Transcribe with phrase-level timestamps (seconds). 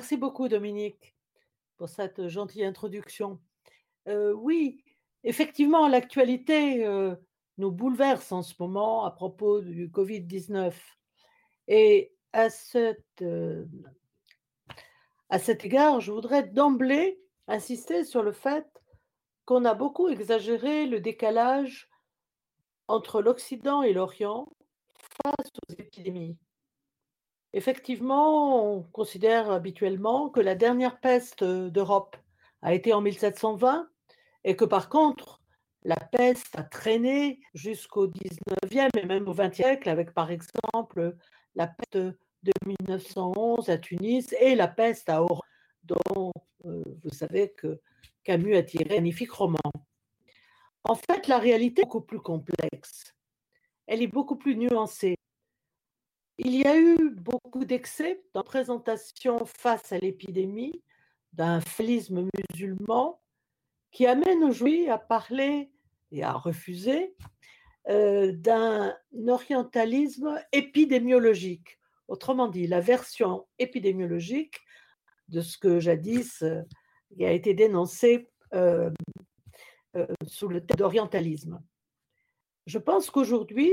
[0.00, 1.14] Merci beaucoup Dominique
[1.76, 3.38] pour cette gentille introduction.
[4.08, 4.82] Heu, oui,
[5.24, 7.18] effectivement, l'actualité, heu,
[7.58, 10.72] nous bouleverse en ce moment à propos du Covid-19
[11.68, 13.22] et à cette,
[15.28, 18.66] à cet égard, je voudrais d'emblée insister sur le fait
[19.44, 21.90] qu'on a beaucoup exagéré le décalage
[22.88, 24.48] entre l'Occident et l'Orient
[25.22, 26.38] face aux épidémies.
[27.52, 32.16] Effectivement, on considère habituellement que la dernière peste, heu, d'Europe
[32.62, 33.88] a été en 1720
[34.44, 35.40] et que par contre,
[35.82, 41.16] la peste a traîné jusqu'au 19e et même au 20e siècle avec par exemple,
[41.56, 45.40] la peste de 1911 à Tunis et la peste à Oran
[45.84, 46.32] dont,
[46.66, 47.80] heu, vous savez que
[48.24, 49.58] Camus a tiré un magnifique roman.
[50.84, 53.14] En fait, la réalité est beaucoup plus complexe.
[53.86, 55.16] Elle est beaucoup plus nuancée.
[56.38, 60.82] Il y a eu beaucoup d'excès dans la présentation face à l'épidémie
[61.32, 63.20] d'un fatalisme musulman
[63.90, 65.70] qui amène aujourd'hui à parler
[66.12, 67.14] et à refuser,
[67.88, 68.96] heu, d'un
[69.28, 71.78] orientalisme épidémiologique.
[72.08, 74.60] Autrement dit, la version épidémiologique
[75.28, 76.44] de ce que jadis,
[77.16, 78.92] il a été dénoncé, heu,
[80.26, 81.62] sous le terme d'orientalisme.
[82.66, 83.72] Je pense qu'aujourd'hui,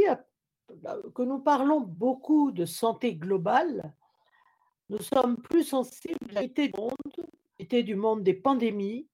[1.14, 3.94] que nous parlons beaucoup de santé globale,
[4.90, 9.08] nous sommes plus sensibles à réalité du monde, réalité du monde des pandémies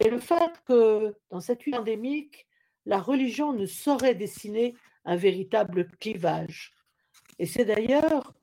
[0.00, 2.46] et le fait que dans cette lutte pandémique,
[2.86, 6.74] la religion ne saurait dessiner un véritable clivage
[7.38, 8.34] et c'est d'ailleurs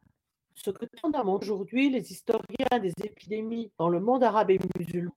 [0.56, 5.16] ce que tendent aujourd'hui les historiens des épidémies dans le monde arabe et musulman.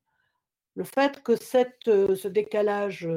[0.75, 3.09] Le fait que cette, heu, ce décalage,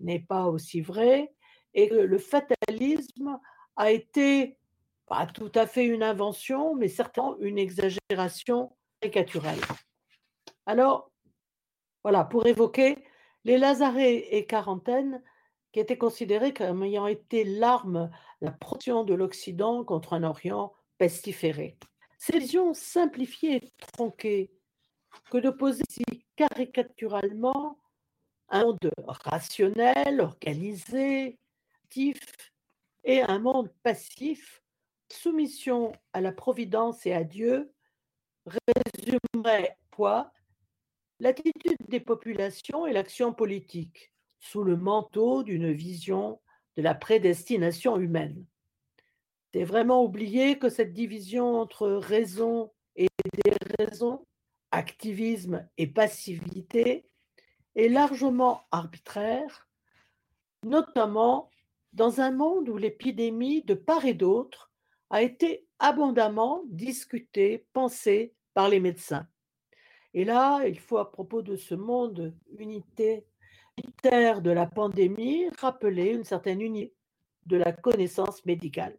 [0.00, 1.32] n'est pas aussi vrai
[1.74, 3.38] et le fatalisme
[3.76, 4.58] a été
[5.10, 9.58] pas tout à fait une invention, mais certainement une exagération caricaturale.
[10.66, 11.10] Alors,
[12.04, 13.04] voilà, pour évoquer
[13.44, 15.20] les lazaret et quarantaines
[15.72, 18.08] qui étaient considérés comme ayant été l'arme,
[18.40, 21.76] la protection de l'Occident contre un Orient pestiféré.
[22.16, 24.52] Cette vision simplifiée et tronquée
[25.30, 25.82] que de poser
[26.36, 27.78] caricaturalement
[28.48, 31.39] un monde rationnel, organisé,
[33.04, 34.62] et un monde passif,
[35.12, 37.72] soumission à la providence et à Dieu,
[38.46, 40.32] résumerait quoi?
[41.18, 46.40] L'attitude des populations et l'action politique, sous le manteau d'une vision
[46.76, 48.46] de la prédestination humaine.
[49.52, 53.08] C'est vraiment oublier que cette division entre raison et
[53.44, 54.24] déraison,
[54.70, 57.04] activisme et passivité
[57.74, 59.68] est largement arbitraire,
[60.62, 61.50] notamment
[61.92, 64.70] dans un monde où l'épidémie, de part et d'autre,
[65.10, 69.26] a été abondamment discutée, pensée par les médecins.
[70.14, 73.24] Et là, il faut à propos de ce monde unité
[74.02, 76.94] de la pandémie, rappeler une certaine unité
[77.46, 78.98] de la connaissance médicale.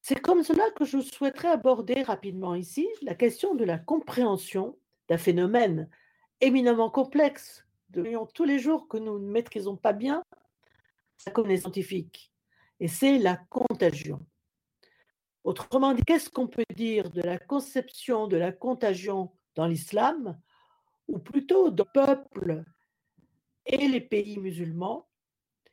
[0.00, 4.76] C'est comme cela que je souhaiterais aborder rapidement ici la question de la compréhension
[5.08, 5.88] d'un phénomène
[6.40, 10.22] éminemment complexe, de tous les jours que nous ne maîtrisons pas bien
[11.26, 12.32] la connaissance scientifique
[12.80, 14.24] et c'est la contagion.
[15.44, 20.40] Autrement dit, qu'est-ce qu'on peut dire de la conception de la contagion dans l'islam
[21.08, 22.64] ou plutôt de peuple
[23.66, 25.08] et les pays musulmans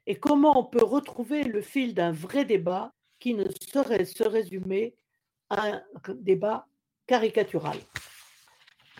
[0.07, 4.97] et comment on peut retrouver le fil d'un vrai débat qui ne saurait se résumer
[5.49, 5.83] à un
[6.15, 6.67] débat
[7.05, 7.77] caricatural?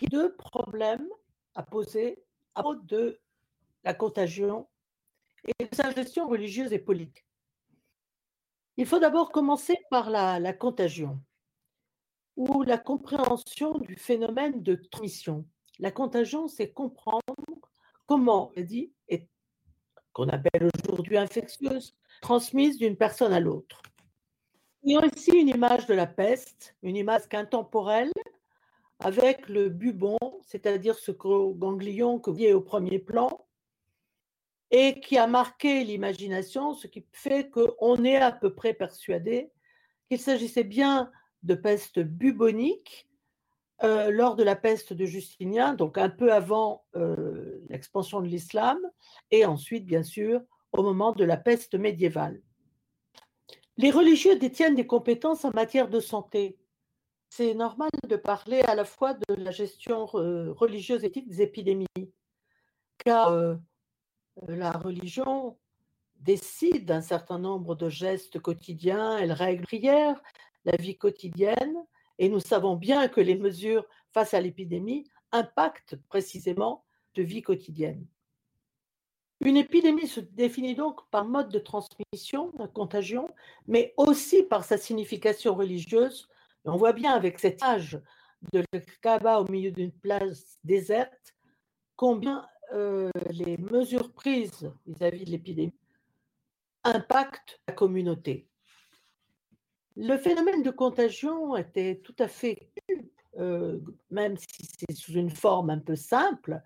[0.02, 1.10] Il y a 2 problèmes
[1.56, 2.24] à poser
[2.54, 3.20] à propos de
[3.84, 4.69] la contagion
[5.46, 7.26] et de sa gestion religieuse et politique.
[8.78, 11.20] Il faut d'abord commencer par la contagion
[12.40, 15.46] ou la compréhension du phénomène de transmission.
[15.78, 17.22] La contagion, c'est comprendre
[18.06, 19.28] comment la maladie est
[20.14, 23.82] qu'on appelle aujourd'hui infectieuse, transmise d'une personne à l'autre.
[24.84, 28.12] Il y a aussi une image de la peste, une image intemporelle
[29.00, 33.30] avec le bubon, c'est-à-dire ce ganglion que vous voyez au premier plan
[34.72, 39.52] et qui a marqué l'imagination, ce qui fait qu'on est à peu près persuadé
[40.08, 41.12] qu'il s'agissait bien
[41.44, 43.08] de peste bubonique,
[43.84, 48.80] heu, lors de la peste de Justinien, donc un peu avant, heu, l'expansion de l'islam
[49.32, 52.42] et ensuite, bien sûr, au moment de la peste médiévale.
[53.78, 56.58] Les religieux détiennent des compétences en matière de santé.
[57.30, 61.86] C'est normal de parler à la fois de la gestion re religieuse éthique des épidémies,
[62.98, 63.32] car,
[64.48, 65.58] la religion
[66.20, 70.22] décide d'un certain nombre de gestes quotidiens, elle règle prière,
[70.66, 71.86] la vie quotidienne
[72.18, 76.84] Et nous savons bien que les mesures face à l'épidémie impactent précisément
[77.16, 78.06] de vie quotidienne.
[79.42, 83.30] Une épidémie se définit donc par mode de transmission, de contagion,
[83.68, 86.28] mais aussi par sa signification religieuse.
[86.66, 88.02] on voit bien avec cet âge
[88.52, 88.64] de
[89.02, 91.36] Kaaba au milieu d'une place déserte
[91.96, 95.74] combien euh, les mesures prises vis-à-vis de l'épidémie
[96.84, 98.48] impactent la communauté.
[99.96, 102.72] Le phénomène de contagion était tout à fait,
[103.38, 103.80] euh,
[104.12, 106.62] même si c'est sous une forme un peu simple,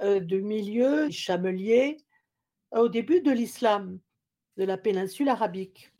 [0.00, 1.98] euh, de milieux chameliers
[2.72, 3.98] au début de l'islam,
[4.56, 5.92] de la péninsule arabique.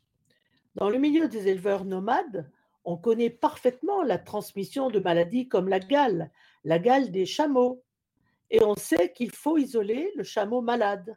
[0.77, 2.51] Dans le milieu des éleveurs nomades,
[2.85, 6.31] on connaît parfaitement la transmission de maladies comme la gale,
[6.65, 7.83] la gale des chameaux,
[8.51, 11.17] et on sait qu'il faut isoler le chameau malade.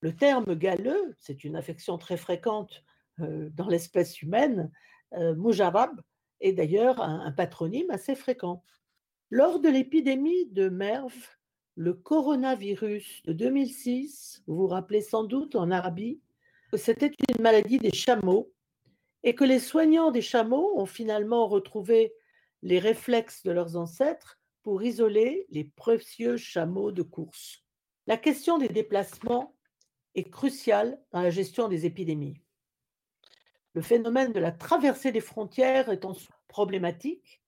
[0.00, 2.84] Le terme galeux, c'est une affection très fréquente
[3.20, 4.70] euh, dans l'espèce humaine,
[5.14, 6.00] euh, Mujarab
[6.40, 8.64] est d'ailleurs un, patronyme assez fréquent.
[9.30, 11.14] Lors de l'épidémie de MERV,
[11.76, 16.20] le coronavirus de 2006, vous vous rappelez sans doute en Arabie,
[16.74, 18.52] c'était une maladie des chameaux
[19.22, 22.12] et que les soignants des chameaux ont finalement retrouvé
[22.62, 27.62] les réflexes de leurs ancêtres pour isoler les précieux chameaux de course.
[28.06, 29.56] La question des déplacements
[30.14, 32.40] est cruciale dans la gestion des épidémies.
[33.74, 36.14] Le phénomène de la traversée des frontières étant
[36.48, 37.40] problématique,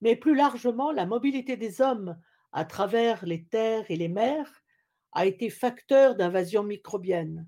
[0.00, 2.18] mais plus largement la mobilité des hommes
[2.52, 4.62] à travers les terres et les mers
[5.12, 7.46] a été facteur d'invasion microbienne.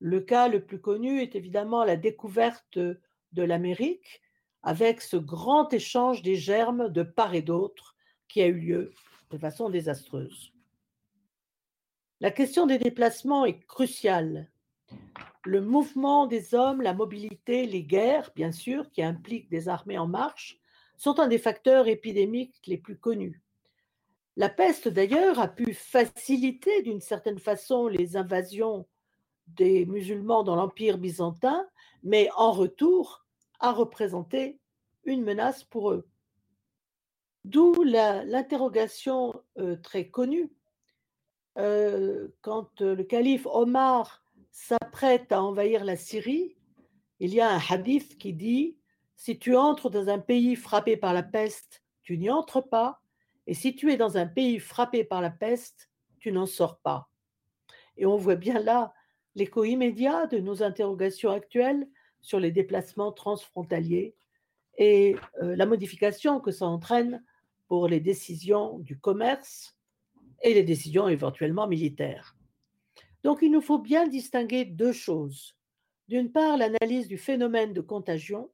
[0.00, 4.20] Le cas le plus connu est évidemment la découverte de l'Amérique
[4.62, 7.93] avec ce grand échange des germes de part et d'autre
[8.28, 8.92] qui a eu lieu
[9.30, 10.52] de façon désastreuse.
[12.20, 14.50] La question des déplacements est cruciale.
[15.44, 20.06] Le mouvement des hommes, la mobilité, les guerres, bien sûr, qui impliquent des armées en
[20.06, 20.58] marche,
[20.96, 23.42] sont un des facteurs épidémiques les plus connus.
[24.36, 28.86] La peste, d'ailleurs, a pu faciliter d'une certaine façon les invasions
[29.46, 31.66] des musulmans dans l'Empire byzantin,
[32.02, 33.24] mais en retour
[33.60, 34.58] a représenté
[35.04, 36.08] une menace pour eux.
[37.44, 40.50] D'où l'interrogation euh, très connue
[41.58, 46.56] euh, quand euh, le calife Omar s'apprête à envahir la Syrie,
[47.20, 48.78] il y a un hadith qui dit
[49.16, 53.02] Si tu entres dans un pays frappé par la peste, tu n'y entres pas,
[53.46, 57.10] et si tu es dans un pays frappé par la peste, tu n'en sors pas.
[57.98, 58.94] Et on voit bien là
[59.34, 61.86] l'écho immédiat de nos interrogations actuelles
[62.22, 64.14] sur les déplacements transfrontaliers
[64.78, 67.22] et la modification que ça entraîne
[67.68, 69.76] pour les décisions du commerce
[70.42, 72.36] et les décisions éventuellement militaires.
[73.22, 75.56] Donc il nous faut bien distinguer deux choses.
[76.08, 78.50] D'une part, l'analyse du phénomène de contagion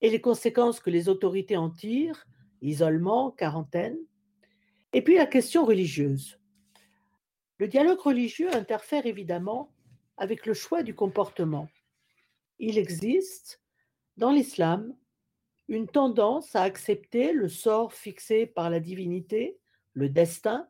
[0.00, 2.26] et les conséquences que les autorités en tirent,
[2.62, 3.98] isolement, quarantaine,
[4.92, 6.38] et puis la question religieuse.
[7.58, 9.72] Le dialogue religieux interfère évidemment
[10.16, 11.68] avec le choix du comportement.
[12.58, 13.60] Il existe
[14.16, 14.94] dans l'islam
[15.70, 19.56] une tendance à accepter le sort fixé par la divinité,
[19.94, 20.68] le destin,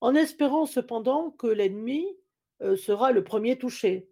[0.00, 2.06] en espérant cependant que l'ennemi
[2.62, 4.08] euh, sera le premier touché,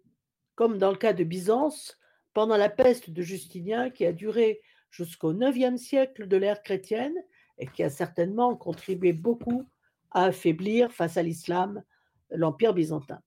[0.55, 1.97] comme dans le cas de Byzance
[2.33, 7.15] pendant la peste de Justinien qui a duré jusqu'au IXe siècle de l'ère chrétienne
[7.57, 9.69] et qui a certainement contribué beaucoup
[10.11, 11.81] à affaiblir face à l'islam
[12.29, 13.21] l'Empire byzantin.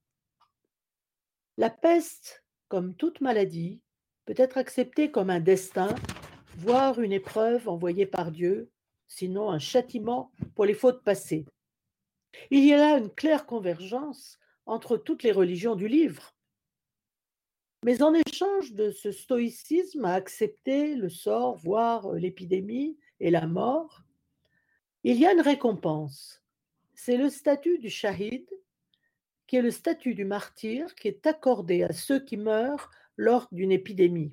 [1.57, 3.81] La peste, comme toute maladie,
[4.27, 5.95] peut être acceptée comme un destin
[6.57, 8.71] voire une épreuve envoyée par Dieu,
[9.07, 11.47] sinon un châtiment pour les fautes passées.
[12.51, 16.35] Il y a là une claire convergence entre toutes les religions du livre.
[17.85, 24.03] Mais en échange de ce stoïcisme à accepter le sort, voire l'épidémie et la mort,
[25.03, 26.43] il y a une récompense.
[26.95, 28.49] C'est le statut du shahid,
[29.47, 33.73] qui est le statut du martyr qui est accordé à ceux qui meurent lors d'une
[33.73, 34.33] épidémie.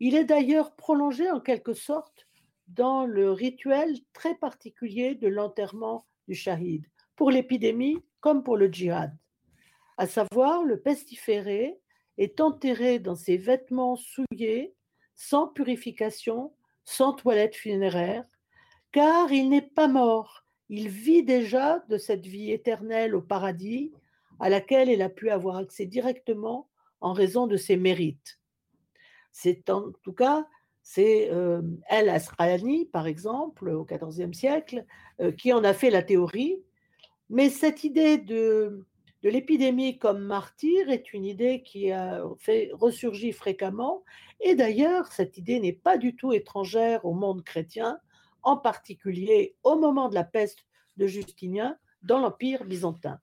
[0.00, 2.26] Il est d'ailleurs prolongé en quelque sorte
[2.68, 9.16] dans le rituel très particulier de l'enterrement du shahid, pour l'épidémie comme pour le djihad.
[9.98, 11.78] À savoir, le pestiféré
[12.16, 14.74] est enterré dans ses vêtements souillés,
[15.14, 16.54] sans purification,
[16.84, 18.24] sans toilette funéraire,
[18.92, 23.92] car il n'est pas mort, il vit déjà de cette vie éternelle au paradis
[24.38, 26.68] à laquelle il a pu avoir accès directement
[27.00, 28.39] en raison de ses mérites.
[29.32, 30.46] C'est en tout cas,
[30.82, 31.30] c'est
[31.88, 34.84] El Asqalani, par exemple, au XIVe siècle,
[35.38, 36.62] qui en a fait la théorie.
[37.28, 38.84] Mais cette idée de,
[39.22, 42.72] l'épidémie comme martyr est une idée qui a fait
[43.32, 44.04] fréquemment,
[44.40, 47.98] et d'ailleurs cette idée n'est pas du tout étrangère au monde chrétien,
[48.42, 50.64] en particulier au moment de la peste
[50.96, 53.20] de Justinien dans l'Empire byzantin.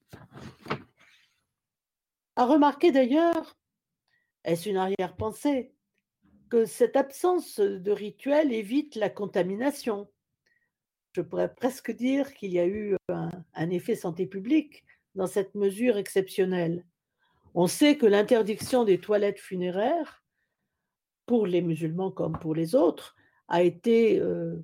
[2.35, 3.57] À remarquer d'ailleurs,
[4.43, 5.73] est-ce une arrière-pensée,
[6.49, 10.09] que cette absence de rituel évite la contamination.
[11.13, 14.83] Je pourrais presque dire qu'il y a eu un, effet santé publique
[15.15, 16.85] dans cette mesure exceptionnelle.
[17.53, 20.23] On sait que l'interdiction des toilettes funéraires,
[21.25, 23.15] pour les musulmans comme pour les autres,
[23.47, 24.63] a été, euh,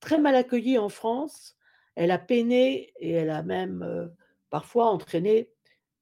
[0.00, 1.56] très mal accueillie en France.
[1.96, 4.08] Elle a peiné et elle a même euh,
[4.48, 5.50] parfois entraîné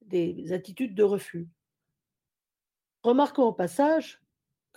[0.02, 1.48] des attitudes de refus.
[3.02, 4.20] Remarquons au passage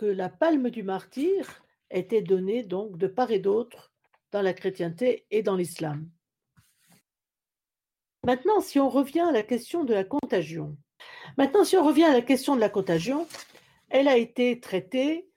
[0.06, 3.92] la palme du martyr était donnée donc de part et d'autre
[4.32, 6.10] dans la chrétienté et dans l'islam.
[8.24, 10.78] Maintenant, si on revient à la question de la contagion,
[11.38, 13.28] maintenant, si on revient à la question de la contagion,
[13.90, 15.28] elle a été traitée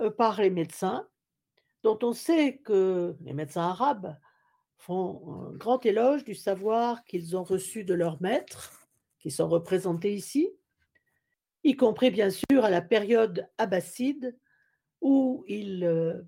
[0.00, 1.06] euh, par les médecins,
[1.82, 4.16] dont on sait que les médecins arabes
[4.78, 10.14] font un grand éloge du savoir qu'ils ont reçu de leurs maîtres, qui sont représentés
[10.14, 10.50] ici,
[11.64, 14.38] y compris bien sûr à la période abbasside
[15.00, 16.22] où ils, euh,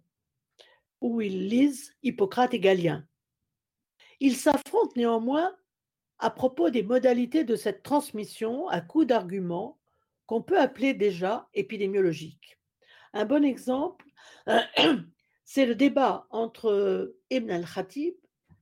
[1.01, 3.07] où ils lisent Hippocrate et Galien.
[4.19, 5.55] Ils s'affrontent néanmoins
[6.19, 9.79] à propos des modalités de cette transmission à coup d'arguments
[10.25, 12.59] qu'on peut appeler déjà épidémiologiques.
[13.13, 14.07] Un bon exemple,
[15.45, 18.15] c'est le débat entre Ibn al-Khatib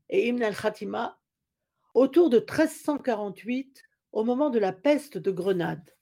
[0.08, 1.18] et Ibn al-Khatima
[1.94, 5.94] autour de 1348 au moment de la peste de Grenade.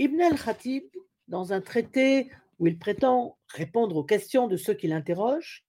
[0.00, 0.88] Ibn al-Khatib,
[1.28, 5.62] dans un traité où il prétend répondre aux questions de ceux qui l'interrogent,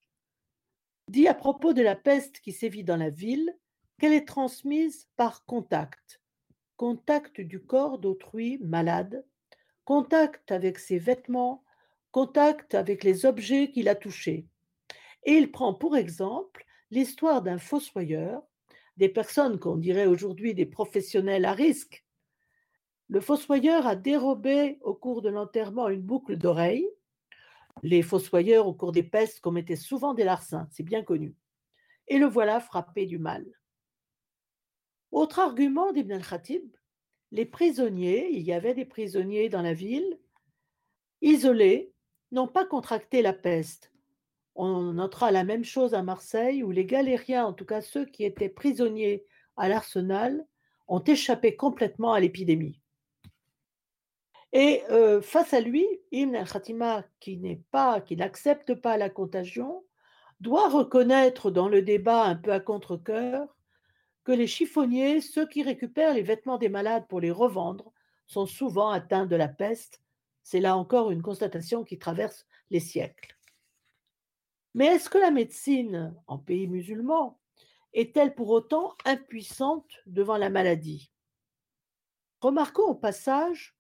[1.10, 3.54] dit à propos de la peste qui sévit dans la ville
[4.00, 6.22] qu'elle est transmise par contact,
[6.78, 9.26] contact du corps d'autrui malade,
[9.84, 11.66] contact avec ses vêtements,
[12.12, 14.48] contact avec les objets qu'il a touchés.
[15.26, 18.44] Et il prend pour exemple l'histoire d'un fossoyeur,
[18.96, 22.06] des personnes qu'on dirait aujourd'hui des professionnels à risque.
[23.12, 26.88] Le fossoyeur a dérobé au cours de l'enterrement une boucle d'oreille.
[27.84, 31.36] Les fossoyeurs au cours des pestes commettaient souvent des larcins, c'est bien connu.
[32.08, 33.46] Et le voilà frappé du mal.
[35.12, 36.74] Autre argument d'Ibn al-Khatib,
[37.32, 40.18] les prisonniers, il y avait des prisonniers dans la ville,
[41.22, 41.94] isolés,
[42.32, 43.92] n'ont pas contracté la peste.
[44.56, 48.24] On notera la même chose à Marseille, où les galériens, en tout cas ceux qui
[48.24, 49.26] étaient prisonniers
[49.58, 50.48] à l'arsenal,
[50.88, 52.81] ont échappé complètement à l'épidémie.
[54.54, 54.84] Et
[55.22, 59.84] face à lui, Ibn al-Khatima, qui n'est pas, qui n'accepte pas la contagion,
[60.40, 63.56] doit reconnaître dans le débat un peu à contre-cœur
[64.24, 67.92] que les chiffonniers, ceux qui récupèrent les vêtements des malades pour les revendre,
[68.28, 70.02] sont souvent atteints de la peste.
[70.44, 73.38] C'est là encore une constatation qui traverse les siècles.
[74.74, 77.40] Mais est-ce que la médecine en pays musulman
[77.94, 81.12] est-elle pour autant impuissante devant la maladie?
[82.42, 83.76] Remarquons au passage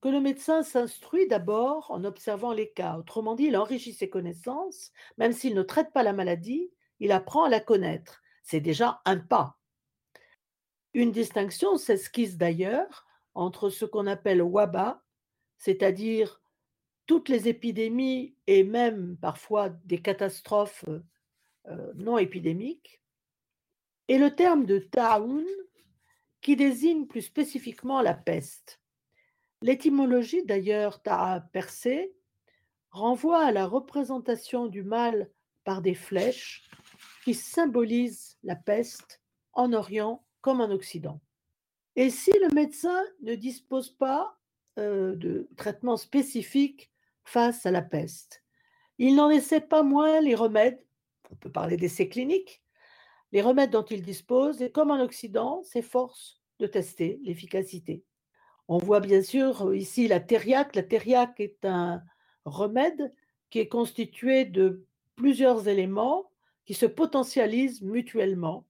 [0.00, 2.96] que le médecin s'instruit d'abord en observant les cas.
[2.96, 7.44] Autrement dit, il enrichit ses connaissances, même s'il ne traite pas la maladie, il apprend
[7.44, 8.22] à la connaître.
[8.42, 9.58] C'est déjà un pas.
[10.94, 15.04] Une distinction s'esquisse d'ailleurs entre ce qu'on appelle waba,
[15.58, 16.42] c'est-à-dire
[17.06, 20.84] toutes les épidémies et même parfois des catastrophes
[21.68, 23.00] euh, non épidémiques,
[24.08, 25.46] et le terme de ta'oun
[26.40, 28.79] qui désigne plus spécifiquement la peste.
[29.62, 32.14] L'étymologie d'ailleurs ta'a percé
[32.90, 35.30] renvoie à la représentation du mal
[35.64, 36.68] par des flèches
[37.24, 39.20] qui symbolisent la peste
[39.52, 41.20] en Orient comme en Occident.
[41.96, 44.38] Et si le médecin ne dispose pas
[44.78, 46.90] euh, de traitement spécifique
[47.24, 48.42] face à la peste,
[48.98, 50.82] il n'en essaie pas moins les remèdes,
[51.30, 52.62] on peut parler d'essais cliniques,
[53.32, 58.04] les remèdes dont il dispose, et comme en Occident, s'efforce de tester l'efficacité.
[58.70, 60.76] On voit bien sûr ici la thériaque.
[60.76, 62.02] La thériaque est un
[62.44, 63.12] remède
[63.50, 64.86] qui est constitué de
[65.16, 66.30] plusieurs éléments
[66.64, 68.64] qui se potentialisent mutuellement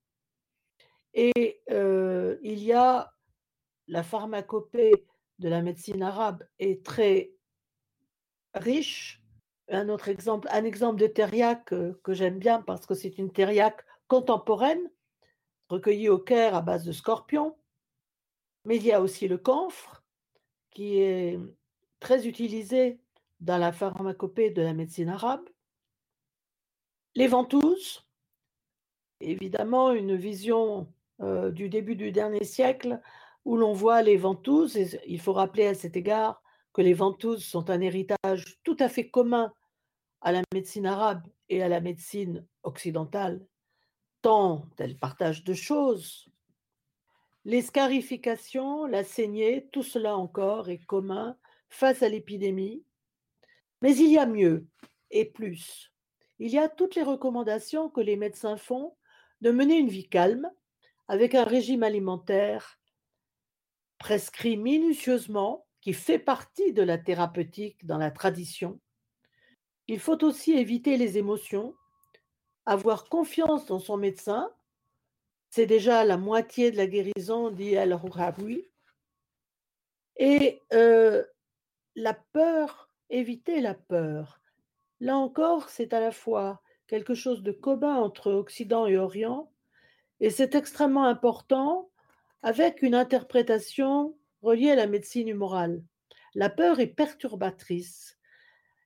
[1.14, 3.12] et euh, il y a
[3.88, 5.04] la pharmacopée
[5.38, 7.32] de la médecine arabe est très
[8.54, 9.22] riche.
[9.68, 13.84] Un autre exemple, un exemple de thériaque que, j'aime bien parce que c'est une thériaque
[14.08, 14.90] contemporaine,
[15.68, 17.56] recueillie au Caire à base de scorpions.
[18.64, 20.02] Mais il y a aussi le camphre,
[20.70, 21.38] qui est
[21.98, 23.00] très utilisé
[23.40, 25.48] dans la pharmacopée de la médecine arabe.
[27.14, 28.06] Les ventouses,
[29.20, 33.00] évidemment une vision heu, du début du dernier siècle
[33.44, 37.44] où l'on voit les ventouses et il faut rappeler à cet égard que les ventouses
[37.44, 39.52] sont un héritage tout à fait commun
[40.20, 43.44] à la médecine arabe et à la médecine occidentale,
[44.22, 46.29] tant elles partagent de choses.
[47.44, 51.36] Les scarifications, la saignée, tout cela encore est commun
[51.68, 52.84] face à l'épidémie.
[53.82, 54.66] Mais il y a mieux
[55.10, 55.92] et plus.
[56.38, 58.94] Il y a toutes les recommandations que les médecins font
[59.40, 60.50] de mener une vie calme,
[61.08, 62.78] avec un régime alimentaire
[63.98, 68.80] prescrit minutieusement, qui fait partie de la thérapeutique dans la tradition.
[69.88, 71.74] Il faut aussi éviter les émotions,
[72.66, 74.50] avoir confiance dans son médecin,
[75.50, 78.68] c'est déjà la moitié de la guérison, dit Al-Houraoui.
[80.16, 81.24] Et euh,
[81.96, 84.40] la peur, éviter la peur.
[85.00, 89.50] Là encore, c'est à la fois quelque chose de commun entre Occident et Orient,
[90.20, 91.90] et c'est extrêmement important
[92.42, 95.82] avec une interprétation reliée à la médecine humorale.
[96.34, 98.18] La peur est perturbatrice.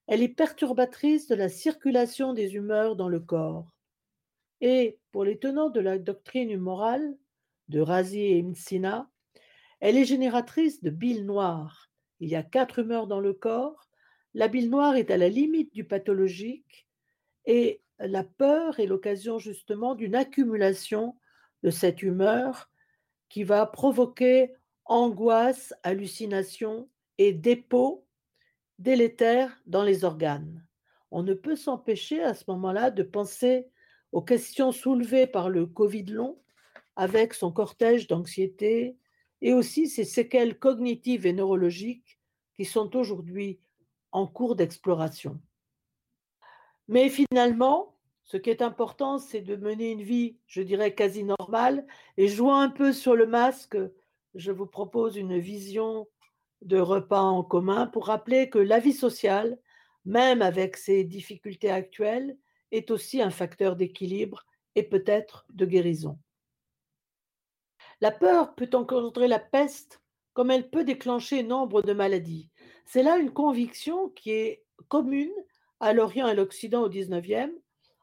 [0.06, 3.73] Elle est perturbatrice de la circulation des humeurs dans le corps.
[4.60, 7.16] Et pour les tenants de la doctrine humorale,
[7.68, 9.10] de Razi et Msina,
[9.80, 11.90] elle est génératrice de bile noire.
[12.20, 13.88] Il y a quatre humeurs dans le corps.
[14.34, 16.86] La bile noire est à la limite du pathologique
[17.46, 21.16] et la peur est l'occasion justement d'une accumulation
[21.62, 22.70] de cette humeur
[23.28, 24.52] qui va provoquer
[24.84, 28.06] angoisse, hallucination et dépôt
[28.78, 30.66] délétère dans les organes.
[31.10, 33.68] On ne peut s'empêcher à ce moment-là de penser
[34.14, 36.38] aux questions soulevées par le Covid long,
[36.94, 38.96] avec son cortège d'anxiété
[39.42, 42.20] et aussi ses séquelles cognitives et neurologiques
[42.54, 43.58] qui sont aujourd'hui
[44.12, 45.40] en cours d'exploration.
[46.86, 51.84] Mais finalement, ce qui est important, c'est de mener une vie, je dirais, quasi normale.
[52.16, 53.76] Et jouant un peu sur le masque,
[54.36, 56.06] je vous propose une vision
[56.62, 59.58] de repas en commun pour rappeler que la vie sociale,
[60.04, 62.38] même avec ses difficultés actuelles,
[62.74, 66.18] est aussi un facteur d'équilibre et peut-être de guérison.
[68.00, 70.00] La peur peut engendrer la peste
[70.32, 72.50] comme elle peut déclencher nombre de maladies.
[72.84, 75.32] C'est là une conviction qui est commune
[75.78, 77.52] à l'Orient et l'Occident au XIXe,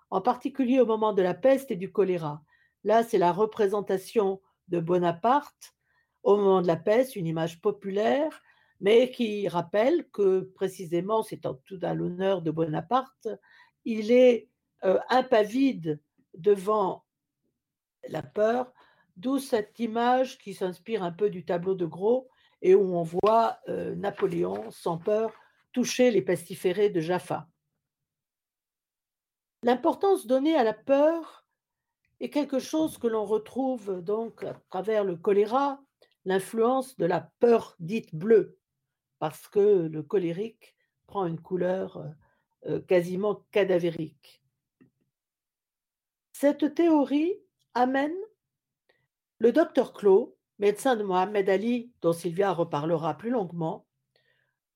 [0.10, 2.42] en particulier au moment de la peste et du choléra.
[2.84, 5.76] Là, c'est la représentation de Bonaparte
[6.24, 8.42] au moment de la peste, une image populaire,
[8.80, 13.28] mais qui rappelle que précisément, c'est en tout à l'honneur de Bonaparte,
[13.86, 14.50] il est
[14.84, 16.02] euh, impavide
[16.34, 17.06] devant
[18.08, 18.74] la peur,
[19.18, 22.30] d'où cette image qui s'inspire un peu du tableau de Gros
[22.62, 25.34] et où on voit euh, Napoléon sans peur
[25.72, 27.48] toucher les pestiférés de Jaffa.
[29.64, 31.46] L'importance donnée à la peur
[32.20, 35.82] est quelque chose que l'on retrouve donc à travers le choléra,
[36.26, 38.58] l'influence de la peur dite bleue,
[39.20, 42.04] parce que le colérique prend une couleur
[42.66, 44.41] euh, quasiment cadavérique.
[46.42, 47.36] Cette théorie
[47.76, 48.16] amène
[49.38, 53.86] le docteur Clos, médecin de Mohamed Ali, dont Sylvia reparlera plus longuement,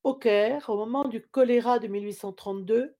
[0.04, 2.94] au Caire, au moment du choléra de 1832,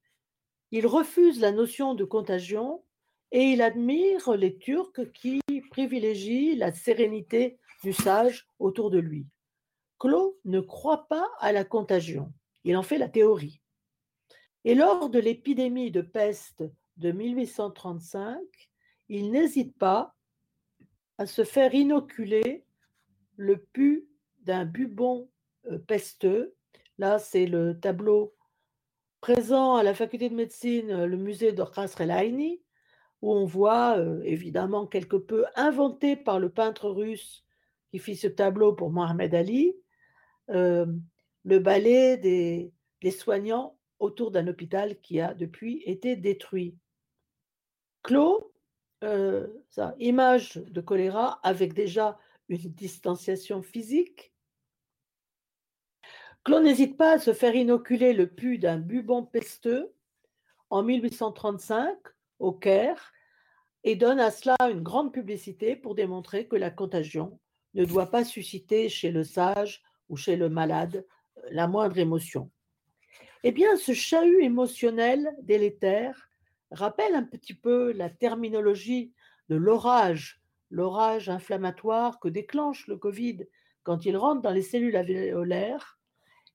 [0.72, 2.84] il refuse la notion de contagion
[3.32, 9.28] et il admire les Turcs qui privilégient la sérénité du sage autour de lui.
[10.00, 13.62] Clos ne croit pas à la contagion, il en fait la théorie.
[14.64, 16.64] Et lors de l'épidémie de peste
[16.98, 18.40] de 1835,
[19.10, 20.16] il n'hésite pas
[21.18, 22.66] à se faire inoculer
[23.38, 24.08] le pu
[24.42, 25.30] d'un bubon
[25.72, 26.56] euh, pesteux.
[26.98, 28.36] Là, c'est le tableau
[29.22, 32.62] présent à la faculté de médecine, euh, le musée d'Orkhas Relaini,
[33.22, 37.44] où on voit euh, évidemment quelque peu inventé par le peintre russe
[37.92, 39.76] qui fit ce tableau pour Mohamed Ali,
[40.48, 46.78] le ballet des soignants autour d'un hôpital qui a depuis été détruit.
[48.06, 48.54] Clos,
[49.04, 54.32] euh, ça, image de choléra avec déjà une distanciation physique.
[56.44, 59.92] Clos n'hésite pas à se faire inoculer le pu d'un bubon pesteux
[60.70, 61.98] en 1835
[62.38, 63.12] au Caire
[63.84, 67.40] et donne à cela une grande publicité pour démontrer que la contagion
[67.74, 72.52] ne doit pas susciter chez le sage ou chez le malade euh, la moindre émotion.
[73.42, 76.30] Eh bien, ce chahut émotionnel délétère
[76.72, 79.14] rappelle un petit peu la terminologie
[79.50, 83.46] de l'orage, l'orage inflammatoire que déclenche le Covid
[83.84, 86.00] quand il rentre dans les cellules alvéolaires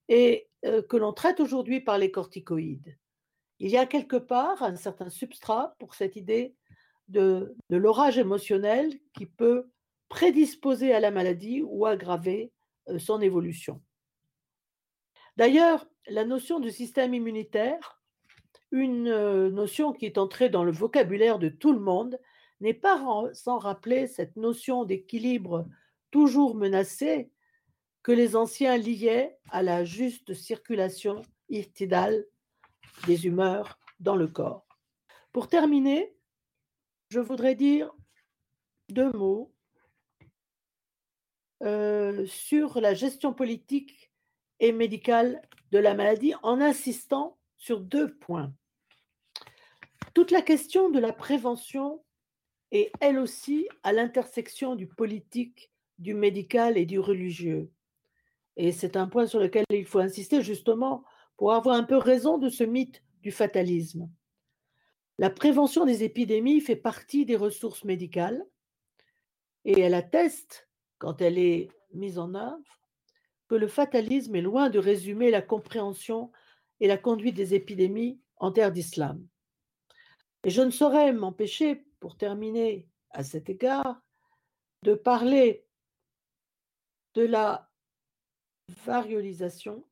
[0.08, 2.98] et euh, que l'on traite aujourd'hui par les corticoïdes.
[3.60, 6.54] Il y a quelque part un certain substrat pour cette idée
[7.08, 9.70] de, l'orage émotionnel qui peut
[10.08, 12.52] prédisposer à la maladie ou aggraver
[12.88, 13.80] euh, son évolution.
[15.36, 17.99] D'ailleurs, la notion de système immunitaire,
[18.72, 22.18] une euh, notion qui est entrée dans le vocabulaire de tout le monde,
[22.60, 23.02] n'est pas
[23.32, 25.66] sans rappeler cette notion d'équilibre
[26.10, 27.30] toujours menacé
[28.02, 32.26] que les anciens liaient à la juste circulation irtidale
[33.06, 34.66] des humeurs dans le corps.
[35.32, 36.14] Pour terminer,
[37.08, 37.92] je voudrais dire
[38.88, 39.54] deux mots
[41.62, 44.10] euh, sur la gestion politique
[44.60, 48.52] et médicale de la maladie en insistant sur deux points.
[50.14, 52.02] Toute la question de la prévention
[52.72, 57.70] est elle aussi à l'intersection du politique, du médical et du religieux.
[58.56, 61.04] Et c'est un point sur lequel il faut insister justement
[61.36, 64.10] pour avoir un peu raison de ce mythe du fatalisme.
[65.18, 68.44] La prévention des épidémies fait partie des ressources médicales
[69.64, 70.68] et elle atteste,
[70.98, 72.80] quand elle est mise en œuvre,
[73.48, 76.30] que le fatalisme est loin de résumer la compréhension
[76.80, 79.26] et la conduite des épidémies en terre d'islam.
[80.44, 84.00] Et je ne saurais m'empêcher, pour terminer à cet égard,
[84.82, 85.66] de parler
[87.14, 87.70] de la
[88.84, 89.84] variolisation.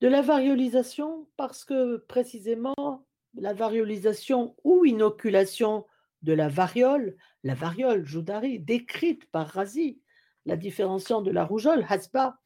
[0.00, 5.86] De la variolisation parce que précisément la variolisation ou inoculation
[6.22, 10.00] de la variole, la variole Joudari, décrite par Razi,
[10.44, 12.38] la différenciant de la rougeole, Hasba,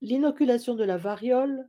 [0.00, 1.68] l'inoculation de la variole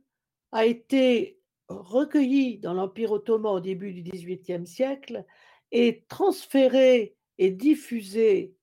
[0.52, 1.40] a été
[1.82, 5.24] recueillie dans l'Empire ottoman au début du XVIIIe siècle
[5.72, 8.54] et transférée et diffusée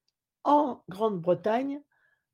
[0.43, 1.81] en Grande-Bretagne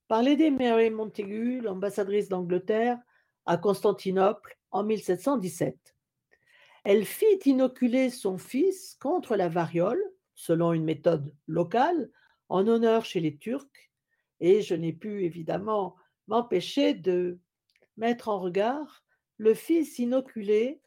[0.08, 3.00] par Lady Mary Montagu, l'ambassadrice d'Angleterre
[3.46, 5.96] à Constantinople en 1717.
[6.84, 10.02] Elle fit inoculer son fils contre la variole,
[10.36, 12.10] selon une méthode locale,
[12.50, 13.92] en honneur chez les Turcs,
[14.40, 15.96] et je n'ai pu évidemment
[16.28, 17.40] m'empêcher de
[17.98, 19.04] mettre en regard
[19.38, 20.82] le fils inoculé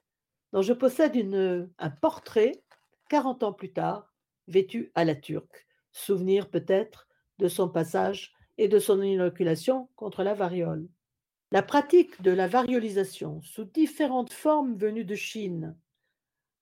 [0.52, 1.16] dont je possède
[1.78, 2.62] un portrait
[3.08, 4.12] 40 ans plus tard,
[4.48, 7.08] vêtu à la turque, souvenir peut-être
[7.38, 10.88] de son passage et de son inoculation contre la variole.
[11.52, 15.76] La pratique de la variolisation sous différentes formes venues de Chine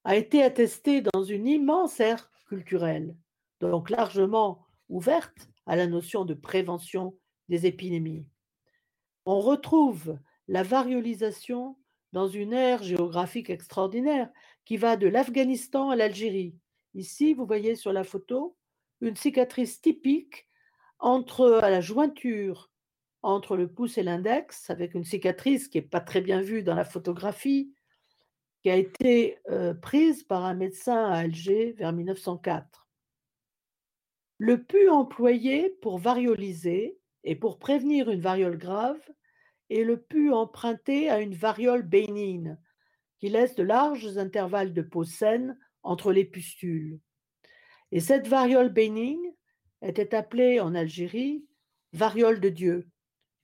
[0.05, 3.14] a été attestée dans une immense ère culturelle,
[3.61, 7.14] donc largement ouverte à la notion de prévention
[7.51, 8.27] des épidémies.
[9.27, 11.76] On retrouve la variolisation
[12.12, 14.30] dans une ère géographique extraordinaire
[14.64, 16.56] qui va de l'Afghanistan à l'Algérie.
[16.94, 18.56] Ici, vous voyez sur la photo
[19.00, 20.48] une cicatrice typique
[20.98, 22.70] entre à la jointure
[23.22, 26.74] entre le pouce et l'index, avec une cicatrice qui n'est pas très bien vue dans
[26.74, 27.74] la photographie,
[28.62, 32.88] qui a été euh, prise par un médecin à Alger vers 1904.
[34.38, 39.00] Le pu employé pour varioliser et pour prévenir une variole grave
[39.70, 42.59] est le pu emprunté à une variole bénigne
[43.18, 47.00] qui laisse de larges intervalles de peau saine entre les pustules.
[47.90, 49.33] Et cette variole bénigne
[49.83, 51.44] était appelée en Algérie
[51.92, 52.88] variole de Dieu,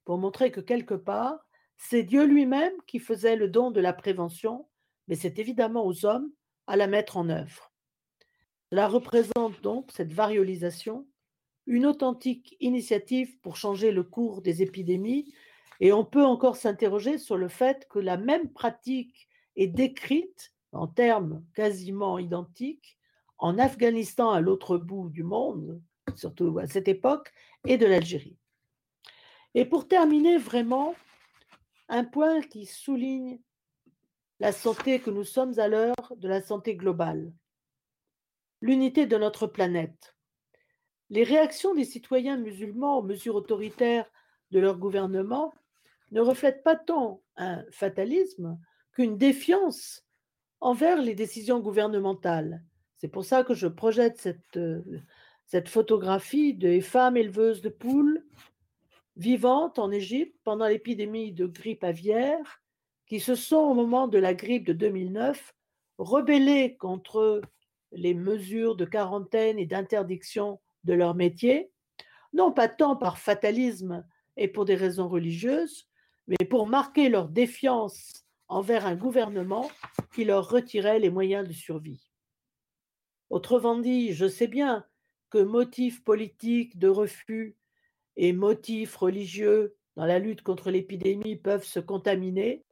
[0.04, 1.38] pour montrer que quelque part,
[1.76, 4.68] c'est Dieu lui-même qui faisait le don de la prévention,
[5.08, 6.30] mais c'est évidemment aux hommes
[6.66, 7.72] à la mettre en œuvre.
[8.70, 11.06] Cela représente donc, cette variolisation,
[11.66, 15.32] une authentique initiative pour changer le cours des épidémies,
[15.84, 20.86] et on peut encore s'interroger sur le fait que la même pratique est décrite en
[20.86, 22.96] termes quasiment identiques
[23.36, 25.82] en Afghanistan à l'autre bout du monde,
[26.14, 27.34] surtout à cette époque,
[27.66, 28.38] et de l'Algérie.
[29.52, 30.94] Et pour terminer vraiment,
[31.90, 33.38] un point qui souligne
[34.40, 37.30] la santé que nous sommes à l'heure de la santé globale,
[38.62, 40.16] l'unité de notre planète.
[41.10, 44.10] Les réactions des citoyens musulmans aux mesures autoritaires
[44.50, 45.52] de leur gouvernement
[46.14, 48.58] ne reflètent pas tant un fatalisme
[48.92, 50.06] qu'une défiance
[50.60, 52.62] envers les décisions gouvernementales.
[52.96, 54.80] C'est pour ça que je projette cette, euh,
[55.66, 58.24] photographie de femmes éleveuses de poules
[59.16, 62.62] vivantes en Égypte pendant l'épidémie de grippe aviaire,
[63.06, 65.54] qui se sont, au moment de la grippe de 2009,
[65.98, 67.42] rebellées contre
[67.92, 71.70] les mesures de quarantaine et d'interdiction de leur métier,
[72.32, 74.04] non pas tant par fatalisme
[74.36, 75.88] et pour des raisons religieuses,
[76.26, 79.70] mais pour marquer leur défiance envers un gouvernement
[80.14, 82.10] qui leur retirait les moyens de survie.
[83.30, 84.84] Autrement dit, je sais bien
[85.30, 87.56] que motifs politiques de refus
[88.16, 92.64] et motifs religieux dans la lutte contre l'épidémie peuvent se contaminer,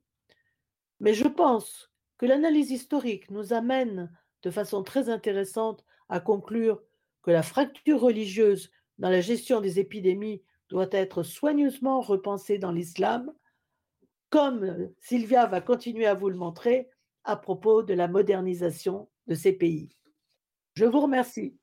[1.00, 6.80] mais je pense que l'analyse historique nous amène de façon très intéressante à conclure
[7.22, 13.32] que la fracture religieuse dans la gestion des épidémies doit être soigneusement repensée dans l'islam,
[14.32, 16.88] comme Sylvia va continuer à vous le montrer
[17.24, 19.90] à propos de la modernisation de ces pays.
[20.72, 21.58] Je vous remercie.